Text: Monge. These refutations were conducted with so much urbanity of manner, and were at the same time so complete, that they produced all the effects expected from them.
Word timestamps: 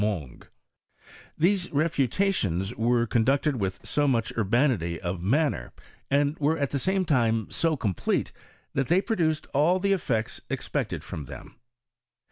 Monge. 0.03 0.45
These 1.37 1.71
refutations 1.71 2.73
were 2.75 3.05
conducted 3.05 3.57
with 3.57 3.85
so 3.85 4.07
much 4.07 4.33
urbanity 4.35 4.99
of 4.99 5.21
manner, 5.21 5.73
and 6.09 6.35
were 6.39 6.57
at 6.57 6.71
the 6.71 6.79
same 6.79 7.05
time 7.05 7.51
so 7.51 7.77
complete, 7.77 8.31
that 8.73 8.87
they 8.87 8.99
produced 8.99 9.45
all 9.53 9.77
the 9.77 9.93
effects 9.93 10.41
expected 10.49 11.03
from 11.03 11.25
them. 11.25 11.53